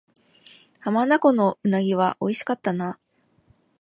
[0.79, 2.99] 浜名湖の鰻は美味しかったな